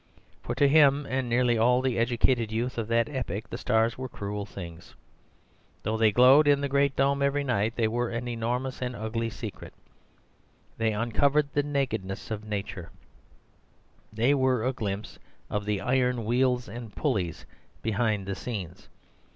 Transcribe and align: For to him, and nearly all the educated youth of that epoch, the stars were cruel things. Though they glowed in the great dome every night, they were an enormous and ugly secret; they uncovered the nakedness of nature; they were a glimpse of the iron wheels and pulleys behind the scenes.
For 0.41 0.55
to 0.55 0.67
him, 0.67 1.05
and 1.07 1.29
nearly 1.29 1.59
all 1.59 1.79
the 1.83 1.99
educated 1.99 2.51
youth 2.51 2.79
of 2.79 2.87
that 2.87 3.07
epoch, 3.07 3.47
the 3.51 3.57
stars 3.59 3.99
were 3.99 4.09
cruel 4.09 4.47
things. 4.47 4.95
Though 5.83 5.95
they 5.95 6.11
glowed 6.11 6.47
in 6.47 6.59
the 6.59 6.67
great 6.67 6.95
dome 6.95 7.21
every 7.21 7.43
night, 7.43 7.75
they 7.75 7.87
were 7.87 8.09
an 8.09 8.27
enormous 8.27 8.81
and 8.81 8.95
ugly 8.95 9.29
secret; 9.29 9.73
they 10.79 10.91
uncovered 10.91 11.49
the 11.53 11.61
nakedness 11.61 12.31
of 12.31 12.43
nature; 12.43 12.89
they 14.11 14.33
were 14.33 14.65
a 14.65 14.73
glimpse 14.73 15.19
of 15.51 15.65
the 15.65 15.79
iron 15.79 16.25
wheels 16.25 16.67
and 16.67 16.95
pulleys 16.95 17.45
behind 17.83 18.25
the 18.25 18.33
scenes. 18.33 18.89